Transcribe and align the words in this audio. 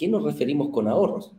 qué 0.00 0.08
nos 0.08 0.24
referimos 0.24 0.70
con 0.70 0.88
ahorros. 0.88 1.30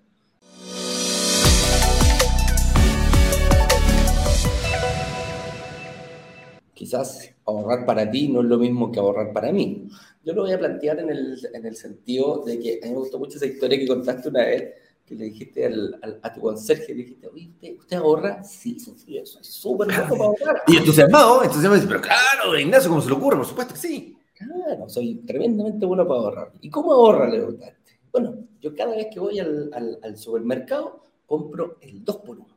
Quizás 6.72 7.34
ahorrar 7.44 7.88
para 7.88 8.12
ti 8.12 8.28
no 8.28 8.42
es 8.42 8.46
lo 8.46 8.60
mismo 8.60 8.92
que 8.92 9.00
ahorrar 9.00 9.34
para 9.34 9.52
mí. 9.52 9.88
Yo 10.24 10.34
lo 10.34 10.44
voy 10.44 10.52
a 10.52 10.60
plantear 10.60 11.00
en 11.00 11.10
el, 11.10 11.40
en 11.52 11.66
el 11.66 11.76
sentido 11.76 12.44
de 12.46 12.60
que 12.60 12.80
a 12.84 12.86
mí 12.86 12.92
me 12.92 13.00
gustó 13.00 13.18
mucho 13.18 13.38
esa 13.38 13.48
historia 13.48 13.80
que 13.80 13.88
contaste 13.88 14.30
una 14.30 14.46
vez, 14.46 14.76
que 15.08 15.16
le 15.16 15.26
dijiste 15.26 15.66
al, 15.66 16.20
a 16.22 16.32
tu 16.32 16.42
conserje, 16.42 16.94
le 16.94 17.02
dijiste, 17.02 17.28
oye, 17.30 17.50
¿usted, 17.80 17.98
ahorra? 17.98 18.44
Sí, 18.44 18.80
soy 18.80 18.96
súper 19.42 19.88
bueno 19.88 20.08
para 20.08 20.24
ahorrar. 20.24 20.62
Y 20.68 20.78
entusiasmado, 20.78 21.44
entusiasmado, 21.44 21.88
pero 21.88 22.02
claro, 22.02 22.60
Ignacio, 22.60 22.92
¿cómo 22.92 23.02
se 23.02 23.10
le 23.10 23.16
ocurre? 23.16 23.38
Por 23.38 23.48
supuesto 23.48 23.74
que 23.74 23.80
sí. 23.80 24.18
Claro, 24.36 24.88
soy 24.88 25.16
tremendamente 25.26 25.84
bueno 25.88 26.08
para 26.08 26.20
ahorrar. 26.20 26.52
¿Y 26.62 26.70
cómo 26.70 26.94
ahorra, 26.94 27.28
le 27.28 27.38
preguntaste? 27.38 27.81
Bueno, 28.12 28.48
yo 28.60 28.76
cada 28.76 28.96
vez 28.96 29.08
que 29.12 29.20
voy 29.20 29.40
al, 29.40 29.72
al, 29.74 30.00
al 30.02 30.18
supermercado 30.18 31.02
compro 31.26 31.78
el 31.82 32.04
2 32.04 32.18
por 32.18 32.40
1 32.40 32.48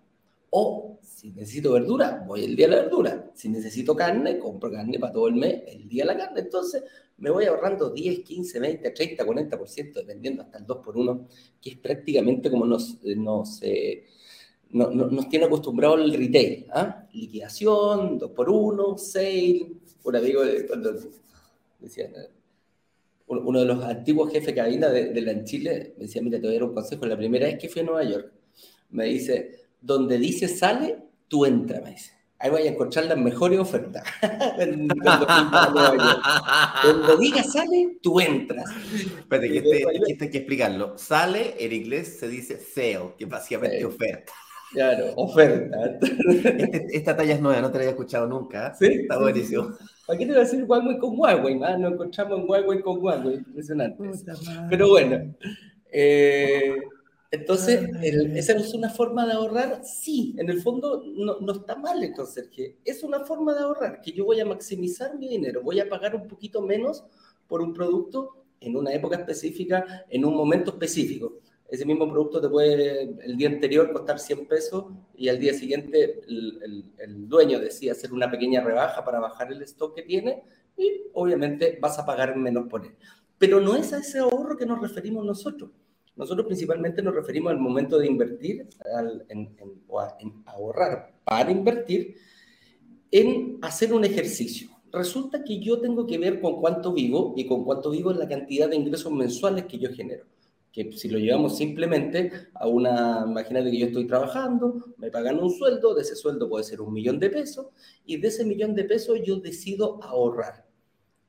O 0.50 0.98
si 1.02 1.30
necesito 1.30 1.72
verdura, 1.72 2.24
voy 2.26 2.44
el 2.44 2.56
día 2.56 2.66
de 2.66 2.76
la 2.76 2.82
verdura. 2.82 3.30
Si 3.34 3.48
necesito 3.48 3.94
carne, 3.94 4.38
compro 4.38 4.70
carne 4.70 4.98
para 4.98 5.12
todo 5.12 5.28
el 5.28 5.36
mes, 5.36 5.62
el 5.68 5.88
día 5.88 6.04
de 6.04 6.12
la 6.12 6.18
carne. 6.18 6.40
Entonces 6.40 6.82
me 7.18 7.30
voy 7.30 7.44
ahorrando 7.44 7.90
10, 7.90 8.20
15, 8.20 8.60
20, 8.60 8.90
30, 8.90 9.24
40%, 9.24 9.92
dependiendo 9.94 10.42
hasta 10.42 10.58
el 10.58 10.66
2 10.66 10.78
por 10.84 10.96
1 10.96 11.28
que 11.60 11.70
es 11.70 11.76
prácticamente 11.76 12.50
como 12.50 12.66
nos, 12.66 12.98
eh, 13.04 13.14
nos, 13.16 13.62
eh, 13.62 14.04
no, 14.70 14.90
nos 14.90 15.28
tiene 15.28 15.46
acostumbrado 15.46 15.94
el 15.94 16.12
retail. 16.12 16.66
¿ah? 16.72 17.06
Liquidación, 17.12 18.18
2 18.18 18.30
por 18.32 18.50
1 18.50 18.98
sale. 18.98 19.72
Un 20.02 20.16
amigo 20.16 20.42
cuando 20.68 20.92
decía, 21.80 22.10
uno 23.38 23.60
de 23.60 23.66
los 23.66 23.84
antiguos 23.84 24.32
jefes 24.32 24.54
que 24.54 24.60
había 24.60 24.88
de, 24.88 25.10
de 25.10 25.20
la 25.20 25.32
en 25.32 25.44
Chile 25.44 25.94
me 25.96 26.04
decía, 26.04 26.22
mira, 26.22 26.40
te 26.40 26.46
voy 26.46 26.56
a 26.56 26.60
dar 26.60 26.68
un 26.68 26.74
consejo. 26.74 27.06
La 27.06 27.16
primera 27.16 27.46
vez 27.46 27.58
que 27.58 27.68
fui 27.68 27.82
a 27.82 27.84
Nueva 27.84 28.04
York, 28.04 28.32
me 28.90 29.06
dice, 29.06 29.66
donde 29.80 30.18
dice 30.18 30.48
sale, 30.48 30.98
tú 31.28 31.44
entra, 31.44 31.80
me 31.80 31.90
dice. 31.90 32.12
Ahí 32.38 32.50
voy 32.50 32.62
a 32.62 32.70
encontrar 32.70 33.06
las 33.06 33.16
mejores 33.16 33.58
ofertas. 33.58 34.04
Donde 34.58 34.94
diga 37.18 37.42
sale, 37.42 37.98
tú 38.02 38.20
entras. 38.20 38.66
Espérate, 38.92 39.50
que 39.50 39.58
este, 39.58 39.84
este 40.08 40.24
hay 40.24 40.30
que 40.30 40.38
explicarlo. 40.38 40.98
Sale, 40.98 41.54
en 41.58 41.72
inglés 41.72 42.18
se 42.18 42.28
dice 42.28 42.58
sale, 42.58 43.14
que 43.16 43.24
básicamente 43.24 43.84
oferta. 43.84 44.32
Claro, 44.74 45.12
oferta. 45.14 45.98
Este, 46.00 46.96
esta 46.96 47.16
talla 47.16 47.34
es 47.34 47.40
nueva, 47.40 47.60
no 47.60 47.70
te 47.70 47.78
la 47.78 47.84
había 47.84 47.90
escuchado 47.90 48.26
nunca. 48.26 48.74
Sí. 48.74 48.86
Está 48.86 49.20
buenísimo. 49.20 49.70
¿Para 50.04 50.18
qué 50.18 50.26
te 50.26 50.32
voy 50.32 50.40
a 50.40 50.44
decir 50.44 50.64
Huawei 50.64 50.98
con 50.98 51.18
Huawei? 51.18 51.60
Ah, 51.62 51.78
nos 51.78 51.92
encontramos 51.92 52.40
en 52.40 52.50
Huawei 52.50 52.80
con 52.82 52.98
Huawei. 52.98 53.36
Impresionante. 53.36 54.02
Pero 54.68 54.88
bueno. 54.88 55.34
Eh, 55.92 56.74
entonces, 57.30 57.88
ah, 57.94 58.00
¿esa 58.02 58.52
es 58.54 58.74
una 58.74 58.90
forma 58.90 59.26
de 59.26 59.34
ahorrar? 59.34 59.82
Sí, 59.84 60.34
en 60.38 60.50
el 60.50 60.60
fondo 60.60 61.04
no, 61.06 61.38
no 61.38 61.52
está 61.52 61.76
mal 61.76 62.02
el 62.02 62.12
conserje. 62.12 62.76
Es 62.84 63.04
una 63.04 63.20
forma 63.20 63.54
de 63.54 63.60
ahorrar, 63.60 64.00
que 64.00 64.10
yo 64.10 64.24
voy 64.24 64.40
a 64.40 64.44
maximizar 64.44 65.16
mi 65.16 65.28
dinero, 65.28 65.62
voy 65.62 65.78
a 65.78 65.88
pagar 65.88 66.16
un 66.16 66.26
poquito 66.26 66.62
menos 66.62 67.04
por 67.46 67.62
un 67.62 67.72
producto 67.72 68.44
en 68.60 68.76
una 68.76 68.92
época 68.92 69.16
específica, 69.16 70.04
en 70.08 70.24
un 70.24 70.34
momento 70.34 70.72
específico. 70.72 71.40
Ese 71.74 71.86
mismo 71.86 72.08
producto 72.08 72.40
te 72.40 72.48
puede 72.48 73.02
el 73.24 73.36
día 73.36 73.48
anterior 73.48 73.92
costar 73.92 74.20
100 74.20 74.46
pesos 74.46 74.84
y 75.16 75.28
al 75.28 75.40
día 75.40 75.52
siguiente 75.52 76.20
el, 76.28 77.28
dueño 77.28 77.58
decide 77.58 77.90
hacer 77.90 78.12
una 78.12 78.30
pequeña 78.30 78.62
rebaja 78.62 79.04
para 79.04 79.18
bajar 79.18 79.50
el 79.50 79.60
stock 79.62 79.92
que 79.92 80.02
tiene 80.02 80.44
y 80.78 81.02
obviamente 81.14 81.76
vas 81.82 81.98
a 81.98 82.06
pagar 82.06 82.36
menos 82.36 82.68
por 82.68 82.86
él. 82.86 82.92
Pero 83.38 83.60
no 83.60 83.74
es 83.74 83.92
a 83.92 83.98
ese 83.98 84.20
ahorro 84.20 84.56
que 84.56 84.66
nos 84.66 84.80
referimos 84.80 85.26
nosotros. 85.26 85.72
Nosotros 86.14 86.46
principalmente 86.46 87.02
nos 87.02 87.12
referimos 87.12 87.50
al 87.50 87.58
momento 87.58 87.98
de 87.98 88.06
invertir 88.06 88.68
al, 88.96 89.26
en, 89.28 89.56
en, 89.58 89.82
o 89.88 89.98
a, 89.98 90.16
ahorrar 90.46 91.12
para 91.24 91.50
invertir 91.50 92.14
en 93.10 93.58
hacer 93.62 93.92
un 93.92 94.04
ejercicio. 94.04 94.68
Resulta 94.92 95.42
que 95.42 95.58
yo 95.58 95.80
tengo 95.80 96.06
que 96.06 96.18
ver 96.18 96.40
con 96.40 96.60
cuánto 96.60 96.92
vivo 96.92 97.34
y 97.36 97.48
con 97.48 97.64
cuánto 97.64 97.90
vivo 97.90 98.12
es 98.12 98.16
la 98.16 98.28
cantidad 98.28 98.68
de 98.68 98.76
ingresos 98.76 99.10
mensuales 99.10 99.64
que 99.64 99.80
yo 99.80 99.92
genero. 99.92 100.24
Que 100.74 100.90
si 100.90 101.08
lo 101.08 101.20
llevamos 101.20 101.56
simplemente 101.56 102.32
a 102.54 102.66
una, 102.66 103.24
imagínate 103.28 103.70
que 103.70 103.78
yo 103.78 103.86
estoy 103.86 104.08
trabajando, 104.08 104.94
me 104.96 105.08
pagan 105.08 105.38
un 105.38 105.52
sueldo, 105.52 105.94
de 105.94 106.02
ese 106.02 106.16
sueldo 106.16 106.48
puede 106.48 106.64
ser 106.64 106.80
un 106.80 106.92
millón 106.92 107.20
de 107.20 107.30
pesos, 107.30 107.68
y 108.04 108.16
de 108.16 108.26
ese 108.26 108.44
millón 108.44 108.74
de 108.74 108.82
pesos 108.82 109.20
yo 109.24 109.36
decido 109.36 110.02
ahorrar. 110.02 110.66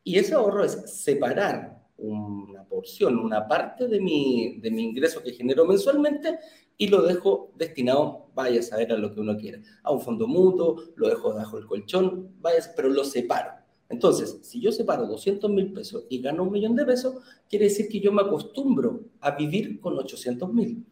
Y 0.03 0.17
ese 0.17 0.33
ahorro 0.33 0.63
es 0.63 0.71
separar 1.03 1.85
una 1.97 2.63
porción, 2.65 3.19
una 3.19 3.47
parte 3.47 3.87
de 3.87 4.01
mi, 4.01 4.59
de 4.61 4.71
mi 4.71 4.81
ingreso 4.81 5.21
que 5.21 5.33
genero 5.33 5.63
mensualmente 5.65 6.39
y 6.75 6.87
lo 6.87 7.03
dejo 7.03 7.51
destinado, 7.55 8.31
vaya 8.33 8.59
a 8.61 8.63
saber 8.63 8.91
a 8.91 8.97
lo 8.97 9.13
que 9.13 9.21
uno 9.21 9.37
quiera, 9.37 9.59
a 9.83 9.91
un 9.91 10.01
fondo 10.01 10.27
mutuo, 10.27 10.81
lo 10.95 11.07
dejo 11.07 11.33
debajo 11.33 11.57
del 11.57 11.67
colchón, 11.67 12.33
vaya, 12.39 12.59
pero 12.75 12.89
lo 12.89 13.03
separo. 13.03 13.64
Entonces, 13.89 14.39
si 14.41 14.59
yo 14.59 14.71
separo 14.71 15.05
200 15.05 15.49
mil 15.49 15.71
pesos 15.71 16.05
y 16.09 16.21
gano 16.21 16.43
un 16.43 16.51
millón 16.51 16.75
de 16.75 16.85
pesos, 16.85 17.15
quiere 17.49 17.65
decir 17.65 17.87
que 17.87 17.99
yo 17.99 18.11
me 18.11 18.21
acostumbro 18.21 19.01
a 19.19 19.31
vivir 19.31 19.79
con 19.79 19.97
800 19.97 20.53
mil. 20.53 20.85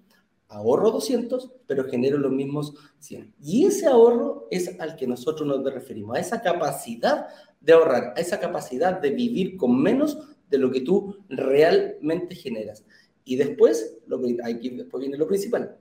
Ahorro 0.47 0.91
200, 0.91 1.51
pero 1.65 1.85
genero 1.85 2.19
los 2.19 2.31
mismos 2.31 2.75
100. 2.99 3.33
Y 3.41 3.65
ese 3.65 3.87
ahorro 3.87 4.47
es 4.51 4.79
al 4.79 4.95
que 4.95 5.07
nosotros 5.07 5.47
nos 5.47 5.63
referimos, 5.73 6.15
a 6.15 6.19
esa 6.19 6.41
capacidad 6.41 7.27
de 7.59 7.73
ahorrar, 7.73 8.13
a 8.15 8.19
esa 8.19 8.39
capacidad 8.39 9.01
de 9.01 9.09
vivir 9.09 9.57
con 9.57 9.81
menos 9.81 10.19
de 10.49 10.59
lo 10.59 10.69
que 10.69 10.81
tú 10.81 11.17
realmente 11.29 12.35
generas. 12.35 12.85
Y 13.25 13.35
después, 13.37 13.97
lo 14.05 14.21
aquí 14.43 14.69
después 14.69 15.01
viene 15.01 15.17
lo 15.17 15.27
principal. 15.27 15.77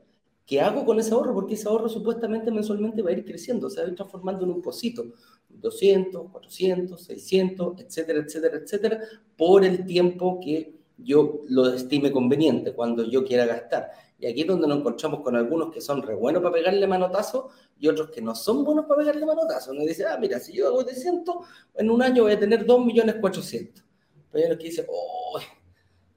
¿Qué 0.52 0.60
hago 0.60 0.84
con 0.84 1.00
ese 1.00 1.14
ahorro? 1.14 1.32
Porque 1.32 1.54
ese 1.54 1.66
ahorro 1.66 1.88
supuestamente 1.88 2.50
mensualmente 2.50 3.00
va 3.00 3.08
a 3.08 3.14
ir 3.14 3.24
creciendo, 3.24 3.70
se 3.70 3.80
va 3.80 3.86
a 3.86 3.88
ir 3.88 3.94
transformando 3.94 4.44
en 4.44 4.50
un 4.50 4.60
pocito. 4.60 5.02
200, 5.48 6.30
400, 6.30 7.02
600, 7.02 7.80
etcétera, 7.80 8.18
etcétera, 8.18 8.56
etcétera, 8.58 9.00
por 9.34 9.64
el 9.64 9.86
tiempo 9.86 10.38
que 10.44 10.76
yo 10.98 11.40
lo 11.48 11.72
estime 11.72 12.12
conveniente, 12.12 12.74
cuando 12.74 13.02
yo 13.02 13.24
quiera 13.24 13.46
gastar. 13.46 13.92
Y 14.18 14.26
aquí 14.26 14.42
es 14.42 14.46
donde 14.46 14.68
nos 14.68 14.80
encontramos 14.80 15.20
con 15.20 15.36
algunos 15.36 15.72
que 15.72 15.80
son 15.80 16.02
re 16.02 16.14
buenos 16.14 16.42
para 16.42 16.54
pegarle 16.54 16.86
manotazo 16.86 17.48
y 17.80 17.88
otros 17.88 18.10
que 18.10 18.20
no 18.20 18.34
son 18.34 18.62
buenos 18.62 18.84
para 18.84 18.98
pegarle 18.98 19.24
manotazo. 19.24 19.70
Uno 19.70 19.86
dice, 19.86 20.04
ah, 20.04 20.18
mira, 20.20 20.38
si 20.38 20.52
yo 20.52 20.66
hago 20.66 20.84
300, 20.84 21.34
en 21.76 21.90
un 21.90 22.02
año 22.02 22.24
voy 22.24 22.32
a 22.32 22.38
tener 22.38 22.66
2.400.000. 22.66 23.82
Pero 24.30 24.52
hay 24.52 24.58
que 24.58 24.86
oh, 24.86 25.40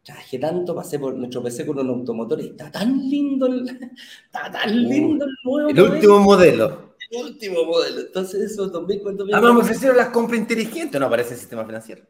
traje 0.05 0.37
tanto, 0.37 0.75
pasé 0.75 0.99
por, 0.99 1.15
nuestro 1.15 1.41
PC 1.41 1.65
con 1.65 1.79
un 1.79 1.89
automotor 1.89 2.39
y 2.39 2.47
está 2.49 2.71
tan 2.71 3.09
lindo 3.09 3.47
el, 3.47 3.67
está 4.25 4.51
tan 4.51 4.69
uh, 4.69 4.89
lindo 4.89 5.25
el 5.25 5.35
nuevo 5.43 5.69
El 5.69 5.81
último 5.81 6.19
modelo. 6.19 6.95
El 7.09 7.25
último 7.25 7.65
modelo. 7.65 8.01
Entonces, 8.01 8.51
esos 8.51 8.71
2.000, 8.71 9.01
¿cuántos 9.01 9.29
Ah, 9.33 9.41
me 9.41 9.49
ofrecieron 9.49 9.97
las 9.97 10.09
compras 10.09 10.39
inteligentes, 10.39 10.99
no 10.99 11.07
aparece 11.07 11.33
el 11.33 11.39
sistema 11.39 11.65
financiero. 11.65 12.03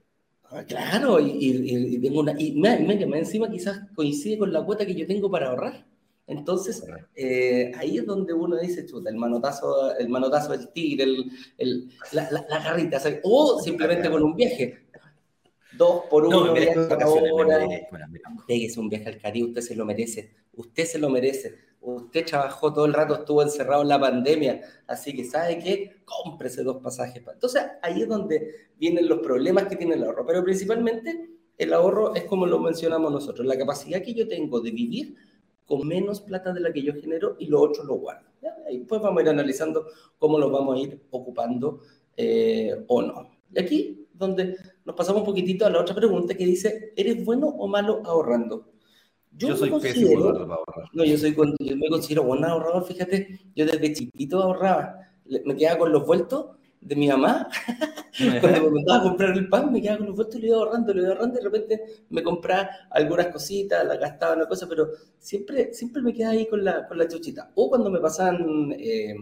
Ah, 0.52 0.64
claro, 0.64 1.20
y, 1.20 1.32
y, 1.32 1.96
y, 1.96 2.00
tengo 2.00 2.20
una. 2.20 2.34
Y 2.38 2.54
me, 2.54 2.80
me, 2.80 3.06
me, 3.06 3.20
encima 3.20 3.50
quizás 3.50 3.80
coincide 3.96 4.38
con 4.38 4.54
la 4.54 4.64
cuota 4.64 4.86
que 4.86 4.94
yo 4.94 5.08
tengo 5.08 5.32
para 5.32 5.50
ahorrar. 5.50 5.86
Entonces, 6.28 6.84
eh, 7.16 7.72
ahí 7.78 7.98
es 7.98 8.06
donde 8.06 8.34
uno 8.34 8.58
dice, 8.58 8.86
chuta, 8.86 9.10
el 9.10 9.16
manotazo, 9.16 9.96
el 9.96 10.10
manotazo 10.10 10.52
del 10.52 10.70
tigre, 10.70 11.04
el, 11.04 11.32
el, 11.58 11.90
la, 12.12 12.30
la, 12.32 12.46
la 12.50 12.60
garrita, 12.64 13.00
o 13.24 13.60
simplemente 13.62 14.10
con 14.10 14.24
un 14.24 14.36
viaje 14.36 14.85
dos 15.78 16.04
por 16.10 16.26
uno, 16.26 16.48
no, 16.48 16.56
es 18.48 18.78
un 18.78 18.90
viaje 18.90 19.10
al 19.10 19.20
Caribe, 19.20 19.48
usted 19.50 19.62
se 19.62 19.76
lo 19.76 19.86
merece, 19.86 20.32
usted 20.54 20.86
se 20.86 21.00
lo 21.00 21.10
merece. 21.10 21.56
Usted 21.82 22.26
trabajó 22.26 22.74
todo 22.74 22.86
el 22.86 22.94
rato, 22.94 23.14
estuvo 23.14 23.44
encerrado 23.44 23.84
en 23.84 23.90
la 23.90 24.00
pandemia, 24.00 24.60
así 24.88 25.16
que 25.16 25.24
¿sabe 25.24 25.60
qué? 25.60 25.98
Cómprese 26.04 26.64
dos 26.64 26.78
pasajes. 26.78 27.22
Entonces, 27.32 27.62
ahí 27.84 28.02
es 28.02 28.08
donde 28.08 28.70
vienen 28.76 29.08
los 29.08 29.20
problemas 29.20 29.68
que 29.68 29.76
tiene 29.76 29.94
el 29.94 30.04
ahorro, 30.04 30.26
pero 30.26 30.44
principalmente 30.44 31.30
el 31.58 31.74
ahorro 31.74 32.16
es 32.16 32.24
como 32.24 32.48
lo 32.48 32.60
mencionamos 32.60 33.12
nosotros, 33.12 33.46
la 33.46 33.56
capacidad 33.58 34.02
que 34.02 34.16
yo 34.16 34.28
tengo 34.28 34.62
de 34.62 34.72
vivir 34.72 35.16
con 35.66 35.88
menos 35.88 36.22
plata 36.22 36.54
de 36.54 36.60
la 36.60 36.74
que 36.74 36.82
yo 36.82 36.94
genero 36.94 37.36
y 37.40 37.48
lo 37.48 37.62
otro 37.62 37.84
lo 37.84 37.96
guardo. 37.96 38.30
¿ya? 38.42 38.56
Y 38.72 38.80
después 38.80 39.02
vamos 39.02 39.20
a 39.20 39.24
ir 39.24 39.30
analizando 39.30 39.86
cómo 40.18 40.40
lo 40.40 40.50
vamos 40.50 40.78
a 40.78 40.80
ir 40.80 41.02
ocupando 41.12 41.82
eh, 42.18 42.84
o 42.88 43.02
no. 43.02 43.30
Y 43.54 43.60
aquí 43.60 44.08
donde 44.14 44.56
nos 44.86 44.96
pasamos 44.96 45.22
un 45.22 45.26
poquitito 45.26 45.66
a 45.66 45.70
la 45.70 45.82
otra 45.82 45.96
pregunta 45.96 46.36
que 46.36 46.46
dice, 46.46 46.94
¿eres 46.96 47.26
bueno 47.26 47.48
o 47.48 47.68
malo 47.68 48.04
ahorrando? 48.06 48.72
Yo, 49.32 49.50
yo 49.50 49.58
soy 49.58 49.72
pésimo 49.82 50.24
ahorrar. 50.24 50.60
No, 50.94 51.04
yo, 51.04 51.18
soy, 51.18 51.36
yo 51.60 51.76
me 51.76 51.90
considero 51.90 52.24
buen 52.24 52.46
ahorrador, 52.46 52.86
fíjate, 52.86 53.40
yo 53.56 53.66
desde 53.66 53.94
chiquito 53.94 54.42
ahorraba, 54.42 55.00
me 55.44 55.56
quedaba 55.56 55.80
con 55.80 55.92
los 55.92 56.06
vueltos 56.06 56.52
de 56.80 56.96
mi 56.96 57.08
mamá, 57.08 57.50
cuando 58.42 58.62
me 58.62 58.70
mandaba 58.70 59.00
a 59.00 59.04
comprar 59.04 59.36
el 59.36 59.50
pan, 59.50 59.74
me 59.74 59.82
quedaba 59.82 59.98
con 59.98 60.08
los 60.08 60.16
vueltos 60.16 60.36
y 60.36 60.42
lo 60.42 60.48
iba 60.48 60.58
ahorrando, 60.58 60.94
lo 60.94 61.02
iba 61.02 61.10
ahorrando, 61.10 61.34
y 61.34 61.44
de 61.44 61.50
repente 61.50 61.82
me 62.10 62.22
compraba 62.22 62.70
algunas 62.92 63.28
cositas, 63.28 63.84
la 63.86 63.98
gastaba 63.98 64.36
una 64.36 64.48
cosa, 64.48 64.70
pero 64.70 64.90
siempre, 65.18 65.74
siempre 65.74 66.04
me 66.04 66.14
quedaba 66.14 66.34
ahí 66.34 66.48
con 66.48 66.64
la, 66.64 66.88
con 66.88 67.00
la 67.00 67.08
chuchita. 67.08 67.52
O 67.56 67.70
cuando 67.70 67.90
me 67.90 68.00
pasaban 68.00 68.72
eh, 68.78 69.16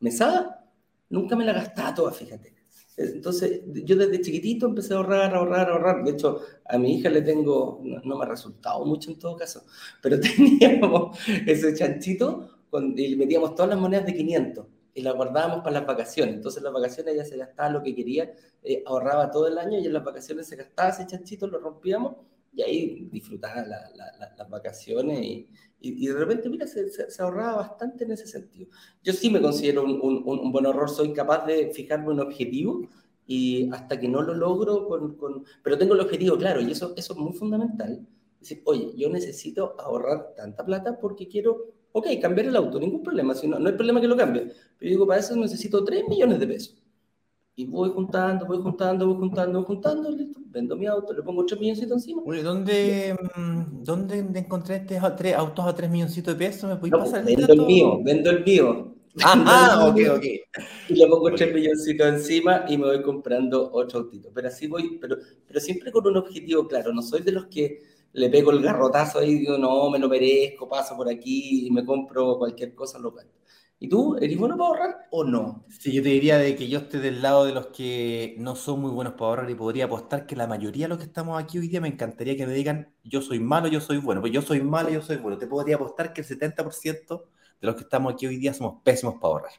mesada, 0.00 0.66
nunca 1.10 1.36
me 1.36 1.44
la 1.44 1.52
gastaba 1.52 1.94
toda, 1.94 2.10
fíjate 2.10 2.57
Entonces, 2.98 3.62
yo 3.66 3.96
desde 3.96 4.20
chiquitito 4.20 4.66
empecé 4.66 4.92
a 4.92 4.96
ahorrar, 4.96 5.34
ahorrar, 5.34 5.70
ahorrar. 5.70 6.04
De 6.04 6.10
hecho, 6.10 6.40
a 6.64 6.78
mi 6.78 6.96
hija 6.96 7.08
le 7.08 7.22
tengo, 7.22 7.80
no, 7.82 8.16
me 8.16 8.24
ha 8.24 8.28
resultado 8.28 8.84
mucho 8.84 9.10
en 9.10 9.18
todo 9.18 9.36
caso, 9.36 9.64
pero 10.02 10.18
teníamos 10.20 11.18
ese 11.46 11.74
chanchito 11.74 12.50
y 12.96 13.08
le 13.08 13.16
metíamos 13.16 13.54
todas 13.54 13.70
las 13.70 13.78
monedas 13.78 14.06
de 14.06 14.14
500 14.14 14.66
y 14.94 15.02
las 15.02 15.14
guardábamos 15.14 15.58
para 15.58 15.72
las 15.72 15.86
vacaciones. 15.86 16.34
Entonces, 16.34 16.58
en 16.58 16.64
las 16.64 16.72
vacaciones 16.72 17.14
ella 17.14 17.24
se 17.24 17.36
gastaba 17.36 17.70
lo 17.70 17.82
que 17.82 17.94
quería, 17.94 18.32
eh, 18.62 18.82
ahorraba 18.84 19.30
todo 19.30 19.46
el 19.46 19.56
año 19.58 19.78
y 19.78 19.86
en 19.86 19.92
las 19.92 20.04
vacaciones 20.04 20.48
se 20.48 20.56
gastaba 20.56 20.90
ese 20.90 21.06
chanchito, 21.06 21.46
lo 21.46 21.60
rompíamos 21.60 22.16
y 22.58 22.62
ahí 22.62 23.08
disfrutaba 23.12 23.64
las 23.64 24.50
vacaciones 24.50 25.22
y, 25.22 25.48
y, 25.80 26.08
de 26.08 26.14
repente, 26.14 26.48
mira, 26.48 26.66
se, 26.66 26.90
se, 26.90 27.22
ahorraba 27.22 27.58
bastante 27.58 28.02
en 28.02 28.10
ese 28.10 28.26
sentido. 28.26 28.68
Yo 29.00 29.12
sí 29.12 29.30
me 29.30 29.40
considero 29.40 29.84
un, 29.84 29.92
un, 30.02 30.40
un, 30.40 30.50
buen 30.50 30.66
ahorro, 30.66 30.88
soy 30.88 31.12
capaz 31.12 31.46
de 31.46 31.70
fijarme 31.70 32.08
un 32.10 32.18
objetivo 32.18 32.80
y 33.28 33.70
hasta 33.70 34.00
que 34.00 34.08
no 34.08 34.22
lo 34.22 34.34
logro, 34.34 34.88
con, 34.88 35.14
con, 35.14 35.44
pero 35.62 35.78
tengo 35.78 35.94
el 35.94 36.00
objetivo 36.00 36.36
claro 36.36 36.60
y 36.60 36.72
eso, 36.72 36.94
eso 36.96 37.12
es 37.12 37.18
muy 37.20 37.32
fundamental. 37.32 38.04
Decir, 38.40 38.60
oye, 38.64 38.90
yo 38.96 39.08
necesito 39.08 39.76
ahorrar 39.78 40.34
tanta 40.36 40.64
plata 40.64 40.98
porque 40.98 41.28
quiero, 41.28 41.74
ok, 41.92 42.08
cambiar 42.20 42.48
el 42.48 42.56
auto, 42.56 42.80
ningún 42.80 43.04
problema, 43.04 43.36
si 43.36 43.46
no, 43.46 43.60
no 43.60 43.68
hay 43.68 43.76
problema 43.76 44.00
que 44.00 44.08
lo 44.08 44.16
cambie, 44.16 44.52
pero 44.76 44.90
digo, 44.90 45.06
para 45.06 45.20
eso 45.20 45.36
necesito 45.36 45.84
3 45.84 46.08
millones 46.08 46.40
de 46.40 46.46
pesos 46.48 46.77
y 47.58 47.66
voy 47.66 47.90
juntando, 47.90 48.46
voy 48.46 48.58
juntando, 48.58 49.08
voy 49.08 49.16
juntando, 49.16 49.58
voy 49.58 49.66
juntando, 49.66 50.10
listo, 50.12 50.38
vendo 50.46 50.76
mi 50.76 50.86
auto, 50.86 51.12
le 51.12 51.24
pongo 51.24 51.44
3 51.44 51.58
milloncitos 51.58 51.96
encima. 51.96 52.22
¿dónde, 52.40 53.16
mm, 53.34 53.82
¿dónde 53.82 54.18
encontré 54.38 54.76
estos 54.76 55.16
tres 55.16 55.34
autos 55.34 55.66
a 55.66 55.74
3 55.74 55.90
milloncitos 55.90 56.38
de 56.38 56.46
pesos? 56.46 56.70
¿Me 56.70 56.76
podéis 56.76 56.94
pasar 56.94 57.28
el 57.28 57.34
Vendo 57.34 57.52
el 57.52 57.62
mío, 57.62 58.00
vendo 58.04 58.30
el 58.30 58.44
mío. 58.44 58.94
Ah, 59.24 59.90
ok, 59.90 60.00
ok. 60.18 60.24
Y 60.88 60.94
le 60.94 61.08
pongo 61.08 61.34
3 61.34 61.52
milloncitos 61.52 62.06
encima 62.06 62.64
y 62.68 62.78
me 62.78 62.86
voy 62.86 63.02
comprando 63.02 63.72
otro 63.72 64.02
autito. 64.02 64.30
Pero 64.32 64.46
así 64.46 64.68
voy, 64.68 64.96
pero, 65.00 65.16
pero 65.44 65.58
siempre 65.58 65.90
con 65.90 66.06
un 66.06 66.16
objetivo 66.16 66.68
claro. 66.68 66.92
No 66.92 67.02
soy 67.02 67.22
de 67.22 67.32
los 67.32 67.46
que 67.46 67.80
le 68.12 68.30
pego 68.30 68.52
el 68.52 68.62
garrotazo 68.62 69.18
ahí 69.18 69.30
y 69.30 69.38
digo, 69.40 69.58
no, 69.58 69.90
me 69.90 69.98
lo 69.98 70.08
merezco, 70.08 70.68
paso 70.68 70.96
por 70.96 71.08
aquí 71.08 71.66
y 71.66 71.72
me 71.72 71.84
compro 71.84 72.38
cualquier 72.38 72.72
cosa 72.76 73.00
local. 73.00 73.26
¿Y 73.80 73.88
tú, 73.88 74.16
eres 74.20 74.36
bueno 74.36 74.56
para 74.56 74.68
ahorrar 74.70 75.06
o 75.12 75.22
no? 75.22 75.64
Sí, 75.68 75.92
yo 75.92 76.02
te 76.02 76.08
diría 76.08 76.36
de 76.36 76.56
que 76.56 76.68
yo 76.68 76.80
esté 76.80 76.98
del 76.98 77.22
lado 77.22 77.44
de 77.44 77.52
los 77.52 77.68
que 77.68 78.34
no 78.38 78.56
son 78.56 78.80
muy 78.80 78.90
buenos 78.90 79.12
para 79.12 79.26
ahorrar 79.26 79.50
y 79.50 79.54
podría 79.54 79.84
apostar 79.84 80.26
que 80.26 80.34
la 80.34 80.48
mayoría 80.48 80.86
de 80.86 80.88
los 80.88 80.98
que 80.98 81.04
estamos 81.04 81.40
aquí 81.40 81.58
hoy 81.58 81.68
día 81.68 81.80
me 81.80 81.86
encantaría 81.86 82.36
que 82.36 82.44
me 82.44 82.54
digan 82.54 82.92
yo 83.04 83.22
soy 83.22 83.38
malo, 83.38 83.68
yo 83.68 83.80
soy 83.80 83.98
bueno. 83.98 84.20
Pues 84.20 84.32
yo 84.32 84.42
soy 84.42 84.62
malo, 84.62 84.90
yo 84.90 85.00
soy 85.00 85.18
bueno. 85.18 85.38
Te 85.38 85.46
podría 85.46 85.76
apostar 85.76 86.12
que 86.12 86.22
el 86.22 86.26
70% 86.26 87.24
de 87.60 87.66
los 87.66 87.76
que 87.76 87.82
estamos 87.82 88.12
aquí 88.12 88.26
hoy 88.26 88.38
día 88.38 88.52
somos 88.52 88.82
pésimos 88.82 89.14
para 89.14 89.26
ahorrar. 89.26 89.52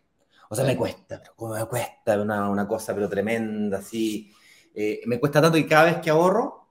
O 0.49 0.55
sea, 0.55 0.65
me 0.65 0.75
cuesta, 0.75 1.19
pero 1.21 1.33
como 1.35 1.53
me 1.53 1.65
cuesta 1.65 2.19
una, 2.21 2.49
una 2.49 2.67
cosa 2.67 2.93
pero 2.93 3.07
tremenda, 3.07 3.77
así. 3.77 4.33
Eh, 4.75 4.99
me 5.05 5.17
cuesta 5.17 5.41
tanto 5.41 5.57
que 5.57 5.67
cada 5.67 5.85
vez 5.85 5.97
que 5.99 6.09
ahorro, 6.09 6.67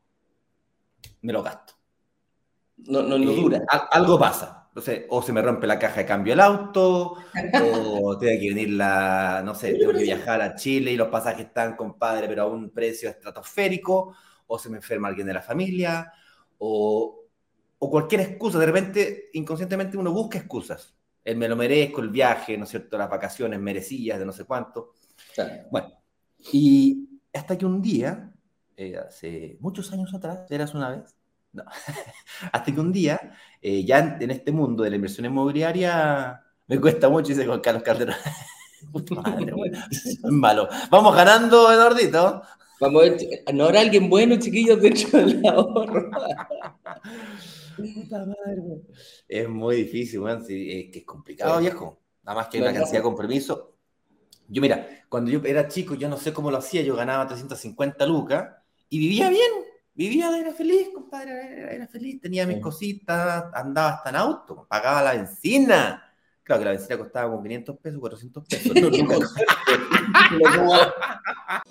me 1.23 1.33
lo 1.33 1.43
gasto. 1.43 1.73
No, 2.77 3.03
no, 3.03 3.17
no 3.17 3.33
dura. 3.33 3.63
algo 3.91 4.19
pasa 4.19 4.68
o 5.09 5.23
se 5.23 5.33
me 5.33 5.43
rompe 5.43 5.67
la 5.67 5.79
caja 5.79 6.01
de 6.01 6.07
cambio 6.07 6.33
el 6.33 6.41
auto, 6.41 7.17
o 7.63 8.19
tiene 8.21 8.39
que 8.39 8.49
venir 8.49 8.71
la, 8.71 9.43
no 9.45 9.55
sé, 9.55 9.75
tengo 9.75 9.93
que 9.93 10.03
viajar 10.03 10.41
a 10.41 10.55
Chile 10.55 10.93
y 10.93 10.97
los 10.97 11.09
pasajes 11.09 11.47
están, 11.47 11.77
compadre, 11.77 12.29
pero 12.29 12.43
a 12.43 12.47
un 12.47 12.71
precio 12.71 13.09
estratosférico, 13.09 14.15
o 14.47 14.59
se 14.59 14.71
me 14.71 14.77
enferma 14.77 15.09
alguien 15.09 15.27
de 15.27 15.35
la 15.35 15.43
familia, 15.43 16.13
o, 16.59 17.25
o 17.79 17.91
cualquier 17.91 18.23
excusa. 18.23 18.59
De 18.59 18.67
repente, 18.67 19.31
inconscientemente 19.35 19.97
uno 19.97 20.13
busca 20.13 20.39
excusas. 20.39 20.95
El 21.25 21.37
me 21.37 21.49
lo 21.49 21.57
merezco, 21.57 22.01
el 22.01 22.09
viaje, 22.09 22.57
¿no 22.57 22.65
es 22.65 22.71
cierto? 22.71 22.97
Las 22.97 23.11
vacaciones 23.11 23.61
merecidas 23.61 24.19
de 24.19 24.25
no 24.25 24.33
sé 24.33 24.45
cuánto. 24.45 24.95
Bueno, 25.71 25.91
y 26.53 27.21
hasta 27.35 27.59
que 27.59 27.67
un 27.67 27.83
día, 27.83 28.33
eh, 28.77 28.97
hace 28.97 29.59
muchos 29.61 29.93
años 29.93 30.15
atrás, 30.15 30.51
eras 30.51 30.75
una 30.75 30.91
vez, 30.91 31.18
no. 31.53 31.65
Hasta 32.53 32.75
que 32.75 32.81
un 32.81 32.93
día, 32.93 33.33
eh, 33.61 33.85
ya 33.85 34.19
en, 34.21 34.31
este 34.31 34.53
mundo 34.53 34.83
de 34.83 34.91
la 34.91 34.97
inversión 34.97 35.27
inmobiliaria, 35.27 36.43
me 36.67 36.81
cuesta 36.81 37.09
mucho, 37.09 37.29
dice 37.29 37.47
con 37.47 37.61
Carlos 37.61 37.83
Calderón. 37.83 38.17
Madre, 39.25 39.53
malo. 40.31 40.69
Vamos 40.91 41.15
ganando, 41.15 41.73
Eduardito. 41.73 42.43
Vamos 42.81 43.05
¿no 43.53 43.65
habrá 43.65 43.81
alguien 43.81 44.09
bueno, 44.09 44.39
chiquillos, 44.39 44.81
dentro 44.81 45.19
del 45.19 45.45
ahorro? 45.47 46.11
Es 49.27 49.49
muy 49.49 49.77
difícil, 49.77 50.21
man. 50.21 50.43
es 50.43 50.47
que 50.47 50.99
es 50.99 51.05
complicado, 51.05 51.59
viejo. 51.61 52.01
Nada 52.23 52.37
más 52.37 52.49
que 52.49 52.59
hay 52.59 52.63
una 52.63 52.73
cantidad 52.73 52.99
de 52.99 53.03
compromiso. 53.03 53.75
Yo, 54.49 54.63
mira, 54.63 54.87
cuando 55.09 55.31
yo 55.31 55.41
era 55.45 55.69
chico, 55.69 55.95
yo 55.95 56.09
no 56.09 56.17
sé 56.17 56.33
cómo 56.33 56.51
lo 56.51 56.59
hacía, 56.59 56.83
yo 56.83 56.97
ganaba 56.97 57.27
350 57.27 58.07
lucas 58.07 58.49
y 58.89 58.99
vivía 58.99 59.29
bien 59.29 59.51
vivía, 59.99 60.39
era 60.39 60.53
feliz, 60.53 60.91
compadre, 60.95 61.75
era, 61.75 61.89
feliz, 61.89 62.21
tenía 62.21 62.47
mis 62.47 62.61
cositas, 62.61 63.47
andaba 63.53 63.95
hasta 63.95 64.11
en 64.11 64.17
auto, 64.17 64.65
pagaba 64.69 65.03
la 65.03 65.13
benzina. 65.15 66.05
Claro 66.45 66.61
que 66.61 66.65
la 66.67 66.71
benzina 66.71 66.99
costaba 66.99 67.29
como 67.29 67.43
500 67.43 67.77
pesos, 67.79 68.01
400 68.01 68.45
pesos. 68.47 68.73